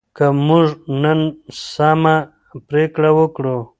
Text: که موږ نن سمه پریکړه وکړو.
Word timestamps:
که 0.17 0.25
موږ 0.47 0.67
نن 1.01 1.19
سمه 1.71 2.15
پریکړه 2.67 3.09
وکړو. 3.19 3.57